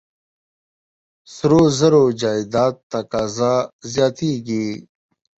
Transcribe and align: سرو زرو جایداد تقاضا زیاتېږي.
سرو 1.35 1.61
زرو 1.79 2.03
جایداد 2.21 2.73
تقاضا 2.91 3.53
زیاتېږي. 3.93 4.65